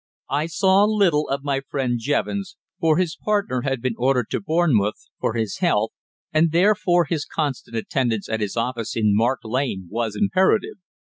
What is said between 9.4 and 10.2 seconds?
Lane was